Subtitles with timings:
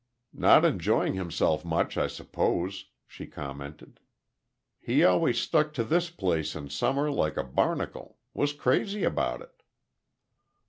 [0.33, 3.99] "Not enjoying himself much, I suppose," she commented.
[4.79, 8.17] "He always stuck to this place in summer like a barnacle.
[8.33, 9.61] Was crazy about it."